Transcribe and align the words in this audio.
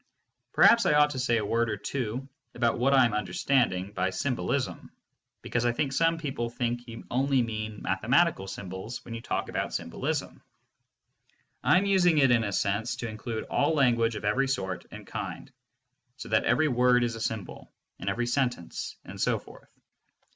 Perhaps 0.53 0.87
I 0.87 0.93
ought 0.95 1.11
to 1.11 1.19
say 1.19 1.37
a 1.37 1.45
word 1.45 1.69
or 1.69 1.77
two 1.77 2.27
about 2.55 2.79
what 2.79 2.91
I 2.95 3.05
am 3.05 3.13
understanding 3.13 3.91
by 3.91 4.09
symbolism, 4.09 4.91
because 5.43 5.63
I 5.63 5.73
think 5.73 5.93
some 5.93 6.17
people 6.17 6.49
think 6.49 6.87
you 6.87 7.03
only 7.11 7.43
mean 7.43 7.83
mathematical 7.83 8.47
symbols 8.47 9.05
when 9.05 9.13
you 9.13 9.21
talk 9.21 9.47
about 9.47 9.75
symbolism. 9.75 10.41
I 11.63 11.77
am 11.77 11.85
using 11.85 12.17
it 12.17 12.31
in 12.31 12.43
a 12.43 12.51
sense 12.51 12.95
to 12.95 13.07
include 13.09 13.43
all 13.43 13.75
language 13.75 14.15
of 14.15 14.25
every 14.25 14.47
sort 14.47 14.85
and 14.89 15.05
kind, 15.05 15.51
so 16.17 16.29
that 16.29 16.45
every 16.45 16.67
word 16.67 17.03
is 17.03 17.13
a 17.13 17.21
symbol, 17.21 17.71
and 17.99 18.09
every 18.09 18.25
sentence, 18.25 18.95
and 19.05 19.21
so 19.21 19.37
forth. 19.37 19.69